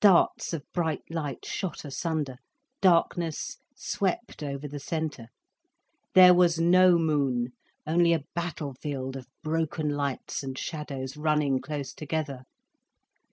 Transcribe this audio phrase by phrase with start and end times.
[0.00, 2.38] Darts of bright light shot asunder,
[2.80, 5.28] darkness swept over the centre.
[6.14, 7.52] There was no moon,
[7.86, 12.42] only a battlefield of broken lights and shadows, running close together.